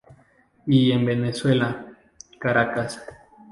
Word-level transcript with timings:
Y 0.65 0.91
en 0.93 1.05
Venezuela, 1.05 1.85
Caracas. 2.39 2.99